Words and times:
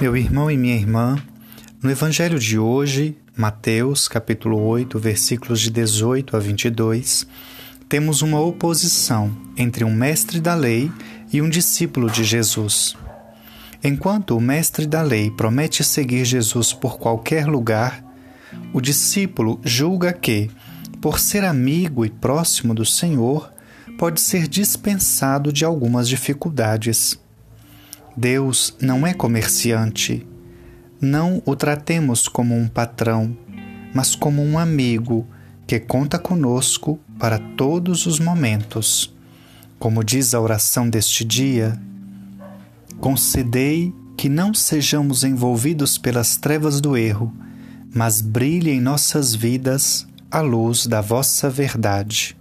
Meu 0.00 0.16
irmão 0.16 0.48
e 0.48 0.56
minha 0.56 0.76
irmã, 0.76 1.20
no 1.82 1.90
evangelho 1.90 2.38
de 2.38 2.56
hoje, 2.56 3.16
Mateus, 3.36 4.06
capítulo 4.06 4.60
8, 4.60 4.96
versículos 4.98 5.60
de 5.60 5.70
18 5.70 6.36
a 6.36 6.38
22, 6.38 7.26
temos 7.88 8.22
uma 8.22 8.40
oposição 8.40 9.36
entre 9.56 9.84
um 9.84 9.92
mestre 9.92 10.40
da 10.40 10.54
lei 10.54 10.92
e 11.32 11.42
um 11.42 11.48
discípulo 11.48 12.08
de 12.08 12.22
Jesus. 12.22 12.96
Enquanto 13.82 14.36
o 14.36 14.40
mestre 14.40 14.86
da 14.86 15.02
lei 15.02 15.30
promete 15.32 15.82
seguir 15.82 16.24
Jesus 16.24 16.72
por 16.72 16.98
qualquer 16.98 17.46
lugar, 17.46 18.04
o 18.72 18.80
discípulo 18.80 19.60
julga 19.64 20.12
que, 20.12 20.48
por 21.00 21.18
ser 21.18 21.44
amigo 21.44 22.04
e 22.04 22.10
próximo 22.10 22.72
do 22.72 22.84
Senhor, 22.84 23.52
pode 23.98 24.20
ser 24.20 24.46
dispensado 24.46 25.52
de 25.52 25.64
algumas 25.64 26.08
dificuldades. 26.08 27.18
Deus 28.18 28.74
não 28.80 29.06
é 29.06 29.14
comerciante. 29.14 30.26
Não 31.00 31.40
o 31.46 31.54
tratemos 31.54 32.26
como 32.26 32.52
um 32.52 32.66
patrão, 32.66 33.36
mas 33.94 34.16
como 34.16 34.42
um 34.42 34.58
amigo 34.58 35.24
que 35.68 35.78
conta 35.78 36.18
conosco 36.18 36.98
para 37.16 37.38
todos 37.38 38.06
os 38.06 38.18
momentos. 38.18 39.14
Como 39.78 40.02
diz 40.02 40.34
a 40.34 40.40
oração 40.40 40.90
deste 40.90 41.24
dia, 41.24 41.80
concedei 42.98 43.94
que 44.16 44.28
não 44.28 44.52
sejamos 44.52 45.22
envolvidos 45.22 45.96
pelas 45.96 46.36
trevas 46.36 46.80
do 46.80 46.96
erro, 46.96 47.32
mas 47.94 48.20
brilhe 48.20 48.72
em 48.72 48.80
nossas 48.80 49.32
vidas 49.32 50.08
a 50.28 50.40
luz 50.40 50.88
da 50.88 51.00
vossa 51.00 51.48
verdade. 51.48 52.36